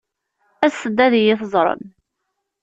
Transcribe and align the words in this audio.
Aset-d 0.65 0.97
ad 1.05 1.13
iyi-teẓṛem. 1.19 1.83